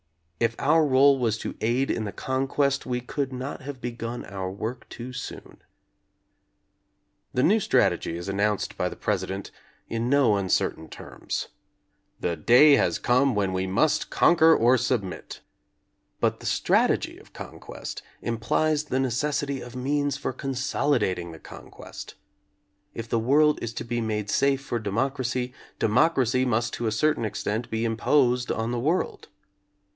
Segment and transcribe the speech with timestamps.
[0.39, 4.89] If our role was to aid in conquest, we could not have begun our work
[4.89, 5.61] too soon.
[7.31, 9.51] The new strategy is announced by the President
[9.87, 11.49] in no uncertain terms—
[12.19, 15.41] "The day has come when we must conquer or submit."
[16.19, 22.15] But the strategy of conquest implies the necessity of means for con solidating the conquest.
[22.95, 27.25] If the world is to be made safe for democracy, democracy must to a certain
[27.25, 29.27] extent be imposed on the world.